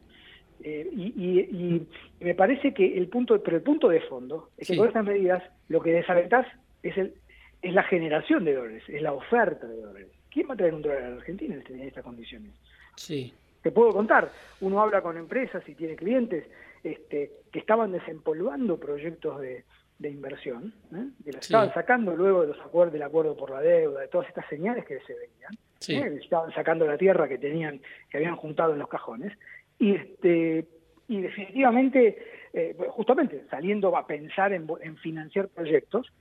Eh, 0.63 0.89
y, 0.91 1.87
me 2.19 2.33
parece 2.33 2.73
que 2.73 2.97
el 2.97 3.07
punto, 3.07 3.41
pero 3.41 3.57
el 3.57 3.63
punto 3.63 3.89
de 3.89 4.01
fondo 4.01 4.49
es 4.57 4.67
que 4.67 4.75
con 4.75 4.87
estas 4.87 5.05
medidas 5.05 5.43
lo 5.69 5.81
que 5.81 5.91
desalentás 5.91 6.47
es, 6.81 6.97
el, 6.97 7.13
es 7.61 7.73
la 7.73 7.83
generación 7.83 8.43
de 8.43 8.55
dólares, 8.55 8.83
es 8.87 9.01
la 9.01 9.13
oferta 9.13 9.67
de 9.67 9.81
dólares. 9.81 10.07
¿Quién 10.31 10.49
va 10.49 10.55
a 10.55 10.57
traer 10.57 10.73
un 10.73 10.81
dólar 10.81 11.03
a 11.03 11.09
la 11.09 11.15
Argentina 11.17 11.53
en, 11.53 11.61
este, 11.61 11.87
estas 11.87 12.03
condiciones? 12.03 12.53
Sí. 12.95 13.33
Te 13.61 13.71
puedo 13.71 13.91
contar, 13.91 14.29
uno 14.61 14.81
habla 14.81 15.01
con 15.01 15.17
empresas 15.17 15.67
y 15.67 15.75
tiene 15.75 15.95
clientes 15.95 16.45
este, 16.83 17.31
que 17.51 17.59
estaban 17.59 17.91
desempolvando 17.91 18.79
proyectos 18.79 19.39
de, 19.41 19.65
inversión, 19.99 20.73
¿eh? 20.93 21.07
que 21.23 21.31
los 21.31 21.41
estaban 21.41 21.73
sacando 21.73 22.15
luego 22.15 22.41
de 22.41 22.47
los 22.47 22.59
acuerdos, 22.59 22.93
del 22.93 23.03
acuerdo 23.03 23.35
por 23.35 23.49
la 23.49 23.61
deuda, 23.61 24.01
de 24.01 24.07
todas 24.07 24.27
estas 24.27 24.47
señales 24.47 24.85
que 24.85 24.99
se 24.99 25.13
veían, 25.13 26.13
¿eh? 26.13 26.19
estaban 26.21 26.53
sacando 26.53 26.85
la 26.85 26.97
tierra 26.97 27.27
que 27.27 27.37
tenían, 27.37 27.81
que 28.09 28.17
habían 28.17 28.35
juntado 28.35 28.73
en 28.73 28.79
los 28.79 28.89
cajones, 28.89 29.33
y 29.79 29.95
este 29.95 30.67
y 31.07 31.21
definitivamente, 31.21 32.17
eh, 32.53 32.75
justamente 32.89 33.45
saliendo 33.49 33.95
a 33.95 34.05
pensar 34.05 34.51
en, 34.53 34.67
financiar 34.97 35.47
proyectos 35.47 36.11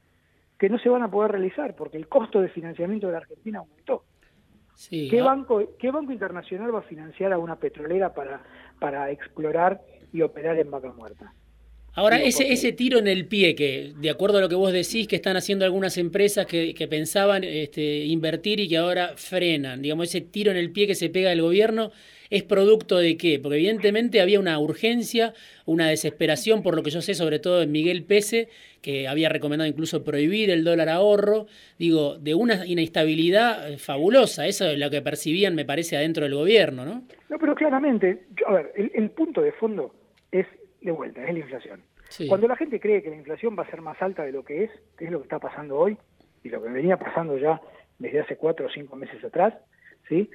que 0.58 0.68
no 0.68 0.78
se 0.78 0.88
van 0.88 1.02
a 1.02 1.10
poder 1.10 1.32
realizar 1.32 1.74
porque 1.74 1.96
el 1.96 2.08
costo 2.08 2.40
de 2.40 2.48
financiamiento 2.48 3.06
de 3.08 3.12
la 3.12 3.18
Argentina 3.18 3.58
aumentó. 3.58 4.04
¿Qué, 4.88 5.22
banco, 5.22 5.62
¿Qué 5.78 5.90
banco 5.90 6.12
internacional 6.12 6.74
va 6.74 6.80
a 6.80 6.82
financiar 6.82 7.32
a 7.32 7.38
una 7.38 7.56
petrolera 7.56 8.12
para, 8.12 8.42
para 8.78 9.10
explorar 9.10 9.80
y 10.12 10.22
operar 10.22 10.58
en 10.58 10.70
vaca 10.70 10.92
muerta? 10.92 11.32
Ahora, 11.96 12.20
ese, 12.20 12.52
ese 12.52 12.72
tiro 12.72 12.98
en 12.98 13.06
el 13.06 13.26
pie, 13.26 13.54
que 13.54 13.94
de 13.96 14.10
acuerdo 14.10 14.36
a 14.36 14.40
lo 14.42 14.50
que 14.50 14.54
vos 14.54 14.70
decís, 14.70 15.08
que 15.08 15.16
están 15.16 15.38
haciendo 15.38 15.64
algunas 15.64 15.96
empresas 15.96 16.44
que, 16.44 16.74
que 16.74 16.86
pensaban 16.86 17.42
este, 17.42 18.04
invertir 18.04 18.60
y 18.60 18.68
que 18.68 18.76
ahora 18.76 19.14
frenan, 19.16 19.80
digamos, 19.80 20.08
ese 20.08 20.20
tiro 20.20 20.50
en 20.50 20.58
el 20.58 20.70
pie 20.72 20.86
que 20.86 20.94
se 20.94 21.08
pega 21.08 21.32
el 21.32 21.40
gobierno, 21.40 21.92
¿es 22.28 22.42
producto 22.42 22.98
de 22.98 23.16
qué? 23.16 23.38
Porque 23.38 23.56
evidentemente 23.56 24.20
había 24.20 24.38
una 24.38 24.58
urgencia, 24.58 25.32
una 25.64 25.88
desesperación, 25.88 26.62
por 26.62 26.76
lo 26.76 26.82
que 26.82 26.90
yo 26.90 27.00
sé, 27.00 27.14
sobre 27.14 27.38
todo 27.38 27.62
en 27.62 27.72
Miguel 27.72 28.04
Pese, 28.04 28.50
que 28.82 29.08
había 29.08 29.30
recomendado 29.30 29.66
incluso 29.66 30.04
prohibir 30.04 30.50
el 30.50 30.64
dólar 30.64 30.90
ahorro, 30.90 31.46
digo, 31.78 32.18
de 32.18 32.34
una 32.34 32.66
inestabilidad 32.66 33.72
eh, 33.72 33.78
fabulosa, 33.78 34.46
eso 34.46 34.68
es 34.68 34.78
lo 34.78 34.90
que 34.90 35.00
percibían, 35.00 35.54
me 35.54 35.64
parece, 35.64 35.96
adentro 35.96 36.24
del 36.24 36.34
gobierno, 36.34 36.84
¿no? 36.84 37.04
No, 37.30 37.38
pero 37.38 37.54
claramente, 37.54 38.24
a 38.46 38.52
ver, 38.52 38.72
el 38.76 39.08
punto 39.12 39.40
de 39.40 39.52
fondo 39.52 39.94
es 40.30 40.46
de 40.86 40.92
vuelta, 40.92 41.22
es 41.22 41.32
la 41.32 41.40
inflación. 41.40 41.82
Cuando 42.28 42.48
la 42.48 42.56
gente 42.56 42.80
cree 42.80 43.02
que 43.02 43.10
la 43.10 43.16
inflación 43.16 43.56
va 43.58 43.64
a 43.64 43.70
ser 43.70 43.82
más 43.82 44.00
alta 44.00 44.24
de 44.24 44.32
lo 44.32 44.44
que 44.44 44.64
es, 44.64 44.70
que 44.96 45.04
es 45.04 45.10
lo 45.10 45.18
que 45.18 45.24
está 45.24 45.38
pasando 45.38 45.76
hoy, 45.76 45.98
y 46.42 46.48
lo 46.48 46.62
que 46.62 46.70
venía 46.70 46.96
pasando 46.96 47.36
ya 47.36 47.60
desde 47.98 48.20
hace 48.20 48.36
cuatro 48.36 48.66
o 48.66 48.70
cinco 48.70 48.96
meses 48.96 49.22
atrás, 49.24 49.54
¿sí? 50.08 50.30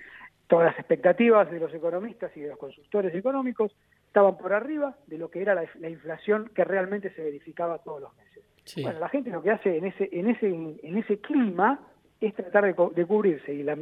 todas 0.48 0.66
las 0.66 0.80
expectativas 0.80 1.50
de 1.50 1.60
los 1.60 1.74
economistas 1.74 2.36
y 2.36 2.42
de 2.42 2.50
los 2.50 2.58
consultores 2.58 3.16
económicos 3.16 3.72
estaban 4.08 4.38
por 4.38 4.52
arriba 4.52 4.98
de 5.08 5.18
lo 5.18 5.32
que 5.32 5.42
era 5.42 5.56
la, 5.56 5.90
inflación 5.90 6.52
que 6.54 6.66
realmente 6.66 7.10
se 7.16 7.24
verificaba 7.24 7.78
todos 7.78 8.02
los 8.02 8.16
meses. 8.18 8.44
Bueno, 8.84 9.00
la 9.00 9.08
gente 9.08 9.30
lo 9.30 9.42
que 9.42 9.52
hace 9.52 9.78
en 9.78 9.86
ese, 9.86 10.10
en 10.12 10.30
ese, 10.30 10.48
en 10.48 10.98
ese 10.98 11.20
clima 11.20 11.80
es 12.20 12.36
tratar 12.36 12.66
de, 12.66 13.06
cubrirse 13.06 13.54
y 13.54 13.64
la, 13.64 13.78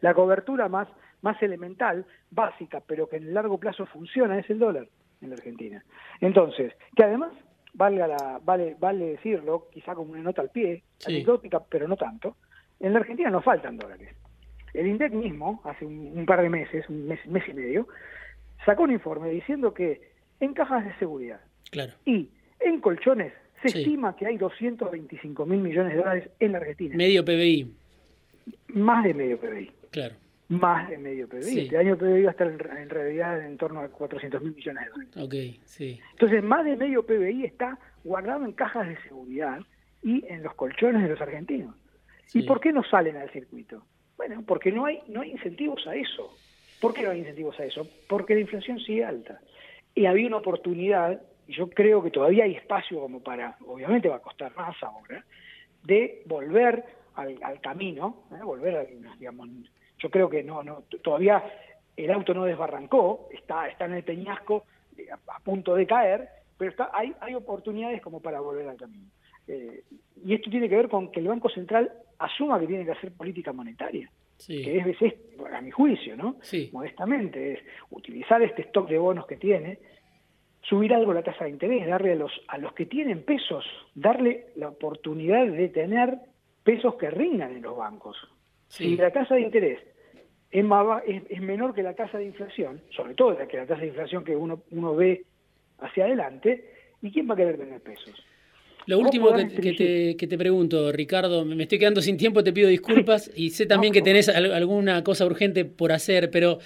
la, 0.00 0.14
cobertura 0.14 0.68
más, 0.68 0.88
más 1.22 1.42
elemental, 1.42 2.06
básica, 2.30 2.80
pero 2.86 3.08
que 3.08 3.16
en 3.16 3.24
el 3.24 3.34
largo 3.34 3.58
plazo 3.58 3.84
funciona, 3.86 4.38
es 4.38 4.48
el 4.48 4.60
dólar 4.60 4.86
en 5.22 5.30
la 5.30 5.36
Argentina. 5.36 5.84
Entonces, 6.20 6.72
que 6.94 7.04
además, 7.04 7.32
valga 7.74 8.06
la, 8.06 8.40
vale, 8.44 8.76
vale 8.78 9.06
decirlo, 9.06 9.68
quizá 9.72 9.94
como 9.94 10.12
una 10.12 10.22
nota 10.22 10.42
al 10.42 10.50
pie, 10.50 10.82
anecdótica, 11.06 11.62
pero 11.64 11.86
no 11.88 11.96
tanto, 11.96 12.36
en 12.80 12.92
la 12.92 13.00
Argentina 13.00 13.30
no 13.30 13.42
faltan 13.42 13.76
dólares. 13.76 14.14
El 14.74 14.86
INDEC 14.86 15.12
mismo, 15.12 15.60
hace 15.64 15.86
un, 15.86 16.24
par 16.26 16.42
de 16.42 16.50
meses, 16.50 16.88
un 16.88 17.06
mes, 17.06 17.24
mes, 17.26 17.44
y 17.48 17.54
medio, 17.54 17.88
sacó 18.64 18.82
un 18.82 18.92
informe 18.92 19.30
diciendo 19.30 19.72
que 19.72 20.00
en 20.40 20.52
cajas 20.52 20.84
de 20.84 20.94
seguridad 20.98 21.40
claro. 21.70 21.94
y 22.04 22.28
en 22.60 22.80
colchones 22.80 23.32
se 23.62 23.68
estima 23.68 24.14
que 24.16 24.26
hay 24.26 24.36
225 24.36 25.46
mil 25.46 25.60
millones 25.60 25.92
de 25.92 25.98
dólares 25.98 26.30
en 26.38 26.52
la 26.52 26.58
Argentina. 26.58 26.94
Medio 26.94 27.24
PBI. 27.24 27.74
Más 28.68 29.02
de 29.02 29.14
medio 29.14 29.38
PBI. 29.38 29.72
Claro 29.90 30.25
más 30.48 30.88
de 30.88 30.98
medio 30.98 31.28
PBI. 31.28 31.60
Este 31.60 31.78
año 31.78 31.96
PBI 31.96 32.22
va 32.22 32.28
a 32.28 32.32
estar 32.32 32.46
en, 32.46 32.58
realidad 32.88 33.44
en 33.44 33.56
torno 33.56 33.80
a 33.80 33.88
400 33.88 34.42
mil 34.42 34.54
millones 34.54 34.84
de 34.84 34.90
dólares. 34.90 35.16
Okay, 35.16 35.60
sí. 35.64 36.00
Entonces, 36.12 36.42
más 36.42 36.64
de 36.64 36.76
medio 36.76 37.04
PBI 37.04 37.44
está 37.44 37.78
guardado 38.04 38.44
en 38.44 38.52
cajas 38.52 38.88
de 38.88 38.96
seguridad 39.02 39.60
y 40.02 40.24
en 40.26 40.42
los 40.42 40.54
colchones 40.54 41.02
de 41.02 41.08
los 41.08 41.20
argentinos. 41.20 41.74
¿Y 42.34 42.42
por 42.42 42.60
qué 42.60 42.72
no 42.72 42.82
salen 42.84 43.16
al 43.16 43.30
circuito? 43.30 43.84
Bueno, 44.16 44.42
porque 44.46 44.72
no 44.72 44.86
hay, 44.86 45.00
no 45.08 45.20
hay 45.22 45.30
incentivos 45.32 45.86
a 45.86 45.94
eso. 45.94 46.36
¿Por 46.80 46.94
qué 46.94 47.02
no 47.02 47.10
hay 47.10 47.20
incentivos 47.20 47.58
a 47.58 47.64
eso? 47.64 47.88
Porque 48.08 48.34
la 48.34 48.40
inflación 48.40 48.78
sigue 48.80 49.04
alta. 49.04 49.40
Y 49.94 50.06
había 50.06 50.26
una 50.26 50.38
oportunidad, 50.38 51.20
y 51.46 51.54
yo 51.54 51.70
creo 51.70 52.02
que 52.02 52.10
todavía 52.10 52.44
hay 52.44 52.54
espacio 52.54 53.00
como 53.00 53.22
para, 53.22 53.56
obviamente 53.66 54.08
va 54.08 54.16
a 54.16 54.22
costar 54.22 54.54
más 54.56 54.76
ahora, 54.82 55.24
de 55.84 56.22
volver 56.26 56.84
al, 57.16 57.60
camino, 57.60 58.24
¿eh? 58.32 58.42
volver 58.44 58.76
a, 58.76 58.84
digamos, 59.18 59.48
yo 59.98 60.10
creo 60.10 60.28
que 60.28 60.42
no, 60.42 60.62
no, 60.62 60.82
todavía 61.02 61.42
el 61.96 62.10
auto 62.10 62.34
no 62.34 62.44
desbarrancó, 62.44 63.28
está, 63.32 63.68
está 63.68 63.86
en 63.86 63.94
el 63.94 64.04
peñasco 64.04 64.64
a, 65.28 65.40
punto 65.40 65.74
de 65.74 65.86
caer, 65.86 66.28
pero 66.58 66.70
está, 66.70 66.90
hay, 66.92 67.14
hay 67.20 67.34
oportunidades 67.34 68.02
como 68.02 68.20
para 68.20 68.40
volver 68.40 68.68
al 68.68 68.76
camino. 68.76 69.06
Eh, 69.48 69.82
y 70.24 70.34
esto 70.34 70.50
tiene 70.50 70.68
que 70.68 70.76
ver 70.76 70.88
con 70.88 71.10
que 71.10 71.20
el 71.20 71.28
Banco 71.28 71.48
Central 71.48 71.90
asuma 72.18 72.58
que 72.60 72.66
tiene 72.66 72.84
que 72.84 72.92
hacer 72.92 73.12
política 73.12 73.52
monetaria. 73.52 74.10
que 74.46 74.78
es, 74.78 75.02
es, 75.02 75.14
a 75.52 75.60
mi 75.60 75.70
juicio, 75.70 76.16
¿no? 76.16 76.36
Modestamente, 76.72 77.54
es 77.54 77.60
utilizar 77.90 78.42
este 78.42 78.62
stock 78.62 78.88
de 78.88 78.98
bonos 78.98 79.26
que 79.26 79.36
tiene, 79.36 79.78
subir 80.62 80.92
algo 80.92 81.12
la 81.12 81.22
tasa 81.22 81.44
de 81.44 81.50
interés, 81.50 81.86
darle 81.86 82.12
a 82.12 82.16
los, 82.16 82.32
a 82.48 82.58
los 82.58 82.72
que 82.74 82.86
tienen 82.86 83.22
pesos, 83.22 83.64
darle 83.94 84.48
la 84.56 84.68
oportunidad 84.68 85.46
de 85.46 85.68
tener 85.68 86.18
pesos 86.66 86.96
que 86.96 87.08
rindan 87.08 87.56
en 87.56 87.62
los 87.62 87.76
bancos. 87.76 88.16
Si 88.68 88.96
la 88.96 89.12
tasa 89.12 89.36
de 89.36 89.42
interés 89.42 89.78
es, 90.50 91.22
es, 91.30 91.40
menor 91.40 91.74
que 91.74 91.82
la 91.82 91.94
tasa 91.94 92.18
de 92.18 92.24
inflación, 92.24 92.82
sobre 92.90 93.14
todo 93.14 93.36
que 93.46 93.56
la 93.56 93.66
tasa 93.66 93.82
de 93.82 93.86
inflación 93.86 94.24
que 94.24 94.34
uno, 94.34 94.62
uno 94.72 94.96
ve 94.96 95.24
hacia 95.78 96.04
adelante, 96.04 96.64
¿y 97.02 97.12
quién 97.12 97.30
va 97.30 97.34
a 97.34 97.36
querer 97.36 97.56
tener 97.56 97.80
pesos? 97.80 98.14
Lo 98.86 98.98
último 98.98 99.32
que, 99.32 99.72
te, 99.74 100.16
que, 100.16 100.26
te, 100.26 100.38
pregunto, 100.38 100.90
Ricardo, 100.92 101.44
me 101.44 101.64
estoy 101.64 101.78
quedando 101.78 102.00
sin 102.00 102.16
tiempo, 102.16 102.42
te 102.42 102.52
pido 102.52 102.68
disculpas 102.68 103.30
y 103.36 103.50
sé 103.50 103.66
también 103.66 103.92
que 103.92 104.02
tenés 104.02 104.28
alguna 104.28 105.02
cosa 105.04 105.24
urgente 105.24 105.64
por 105.64 105.92
hacer, 105.92 106.30
pero 106.30 106.58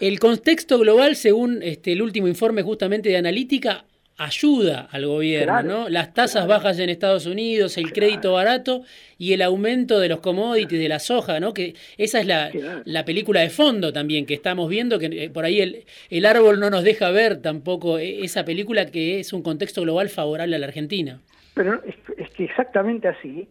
el 0.00 0.20
contexto 0.20 0.78
global, 0.78 1.16
según 1.16 1.62
este, 1.62 1.92
el 1.92 2.02
último 2.02 2.28
informe 2.28 2.62
justamente 2.62 3.08
de 3.08 3.16
analítica, 3.16 3.84
ayuda 4.20 4.86
al 4.90 5.06
gobierno, 5.06 5.62
¿no? 5.62 5.88
Las 5.88 6.12
tasas 6.12 6.46
bajas 6.46 6.78
en 6.78 6.90
Estados 6.90 7.24
Unidos, 7.24 7.78
el 7.78 7.90
crédito 7.90 8.34
barato 8.34 8.82
y 9.16 9.32
el 9.32 9.40
aumento 9.40 9.98
de 9.98 10.10
los 10.10 10.20
commodities, 10.20 10.78
de 10.78 10.88
la 10.90 10.98
soja, 10.98 11.40
¿no? 11.40 11.54
Que 11.54 11.74
esa 11.96 12.20
es 12.20 12.26
la, 12.26 12.50
la 12.84 13.06
película 13.06 13.40
de 13.40 13.48
fondo 13.48 13.94
también 13.94 14.26
que 14.26 14.34
estamos 14.34 14.68
viendo, 14.68 14.98
que 14.98 15.06
eh, 15.06 15.30
por 15.30 15.46
ahí 15.46 15.62
el, 15.62 15.84
el 16.10 16.26
árbol 16.26 16.60
no 16.60 16.68
nos 16.68 16.84
deja 16.84 17.10
ver 17.10 17.40
tampoco 17.40 17.98
e, 17.98 18.22
esa 18.22 18.44
película 18.44 18.84
que 18.90 19.20
es 19.20 19.32
un 19.32 19.42
contexto 19.42 19.80
global 19.80 20.10
favorable 20.10 20.54
a 20.54 20.58
la 20.58 20.66
Argentina. 20.66 21.20
Pero 21.54 21.82
es, 21.84 22.19
exactamente 22.44 23.08
así, 23.08 23.48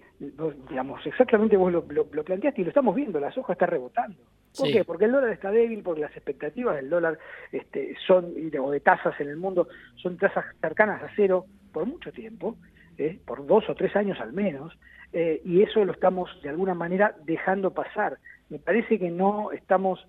digamos, 0.70 1.06
exactamente 1.06 1.58
vos 1.58 1.72
lo, 1.72 1.86
lo, 1.90 2.06
planteaste 2.06 2.62
y 2.62 2.64
lo 2.64 2.70
estamos 2.70 2.96
viendo, 2.96 3.20
la 3.20 3.32
soja 3.32 3.54
está 3.54 3.66
rebotando. 3.66 4.18
¿Por 4.58 4.72
qué? 4.72 4.84
Porque 4.84 5.06
el 5.06 5.12
dólar 5.12 5.32
está 5.32 5.52
débil, 5.52 5.84
porque 5.84 6.02
las 6.02 6.16
expectativas 6.16 6.76
del 6.76 6.90
dólar 6.90 7.20
este, 7.52 7.96
son, 8.08 8.34
o 8.60 8.72
de 8.72 8.80
tasas 8.80 9.20
en 9.20 9.30
el 9.30 9.38
mundo, 9.38 9.68
son 9.96 10.18
tasas 10.18 10.46
cercanas 10.60 11.04
a 11.04 11.10
cero 11.16 11.46
por 11.72 11.86
mucho 11.86 12.12
tiempo, 12.12 12.58
¿eh? 12.98 13.20
por 13.26 13.46
dos 13.46 13.70
o 13.70 13.76
tres 13.76 13.96
años 13.96 14.20
al 14.20 14.34
menos, 14.34 14.78
eh, 15.14 15.42
y 15.46 15.62
eso 15.62 15.84
lo 15.86 15.94
estamos 15.94 16.30
de 16.42 16.50
alguna 16.50 16.74
manera 16.74 17.16
dejando 17.26 17.72
pasar. 17.72 18.18
Me 18.50 18.60
parece 18.60 18.98
que 18.98 19.12
no 19.12 19.52
estamos, 19.52 20.06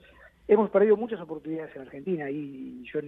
hemos 0.48 0.70
perdido 0.70 0.96
muchas 0.96 1.20
oportunidades 1.20 1.74
en 1.76 1.82
Argentina 1.82 2.30
y 2.30 2.82
yo 2.84 3.00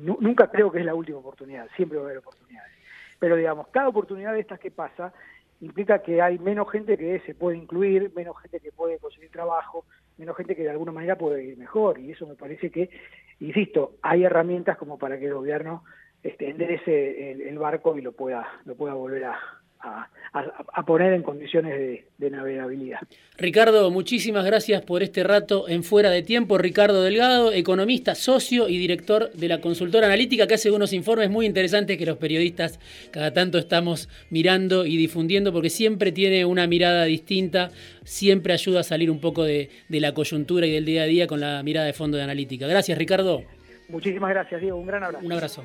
nunca 0.00 0.50
creo 0.50 0.70
que 0.70 0.80
es 0.80 0.84
la 0.84 0.94
última 0.94 1.18
oportunidad, 1.18 1.68
siempre 1.76 1.98
va 1.98 2.04
a 2.04 2.06
haber 2.06 2.18
oportunidades. 2.18 2.79
Pero 3.20 3.36
digamos, 3.36 3.68
cada 3.68 3.88
oportunidad 3.88 4.32
de 4.32 4.40
estas 4.40 4.58
que 4.58 4.72
pasa 4.72 5.12
implica 5.60 6.02
que 6.02 6.20
hay 6.20 6.38
menos 6.38 6.68
gente 6.70 6.96
que 6.96 7.20
se 7.20 7.34
puede 7.34 7.58
incluir, 7.58 8.10
menos 8.16 8.36
gente 8.40 8.58
que 8.58 8.72
puede 8.72 8.98
conseguir 8.98 9.30
trabajo, 9.30 9.84
menos 10.16 10.36
gente 10.36 10.56
que 10.56 10.62
de 10.62 10.70
alguna 10.70 10.90
manera 10.90 11.16
puede 11.16 11.44
ir 11.44 11.56
mejor. 11.56 12.00
Y 12.00 12.12
eso 12.12 12.26
me 12.26 12.34
parece 12.34 12.70
que, 12.70 12.90
insisto, 13.38 13.92
hay 14.02 14.24
herramientas 14.24 14.76
como 14.78 14.98
para 14.98 15.18
que 15.18 15.26
el 15.26 15.34
gobierno 15.34 15.84
este, 16.22 16.50
enderece 16.50 17.30
el, 17.32 17.58
barco 17.58 17.96
y 17.96 18.00
lo 18.00 18.12
pueda, 18.12 18.46
lo 18.64 18.74
pueda 18.74 18.94
volver 18.94 19.24
a, 19.24 19.38
a, 19.82 20.82
poner 20.86 21.12
en 21.12 21.22
condiciones 21.22 22.04
de, 22.18 22.30
navegabilidad. 22.30 23.00
Ricardo, 23.36 23.90
muchísimas 23.90 24.44
gracias 24.44 24.82
por 24.82 25.02
este 25.02 25.24
rato 25.24 25.68
en 25.68 25.82
Fuera 25.82 26.10
de 26.10 26.22
Tiempo. 26.22 26.58
Ricardo 26.58 27.02
Delgado, 27.02 27.52
economista, 27.52 28.14
socio 28.14 28.68
y 28.68 28.78
director 28.78 29.32
de 29.32 29.48
la 29.48 29.60
consultora 29.60 30.06
analítica, 30.06 30.46
que 30.46 30.54
hace 30.54 30.70
unos 30.70 30.92
informes 30.92 31.30
muy 31.30 31.46
interesantes 31.46 31.96
que 31.98 32.06
los 32.06 32.18
periodistas 32.18 32.78
cada 33.10 33.32
tanto 33.32 33.58
estamos 33.58 34.08
mirando 34.30 34.86
y 34.86 34.96
difundiendo, 34.96 35.52
porque 35.52 35.70
siempre 35.70 36.12
tiene 36.12 36.44
una 36.44 36.66
mirada 36.66 37.04
distinta, 37.04 37.70
siempre 38.04 38.52
ayuda 38.52 38.80
a 38.80 38.84
salir 38.84 39.10
un 39.10 39.20
poco 39.20 39.44
de, 39.44 39.70
de 39.88 40.00
la 40.00 40.12
coyuntura 40.12 40.66
y 40.66 40.72
del 40.72 40.84
día 40.84 41.02
a 41.02 41.06
día 41.06 41.26
con 41.26 41.40
la 41.40 41.62
mirada 41.62 41.86
de 41.86 41.92
fondo 41.92 42.16
de 42.16 42.24
analítica. 42.24 42.66
Gracias, 42.66 42.96
Ricardo. 42.98 43.42
Muchísimas 43.88 44.30
gracias, 44.30 44.60
Diego. 44.60 44.76
Un 44.76 44.86
gran 44.86 45.02
abrazo. 45.02 45.26
Un 45.26 45.32
abrazo. 45.32 45.64